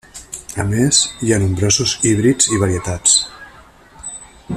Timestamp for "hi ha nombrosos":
1.25-1.93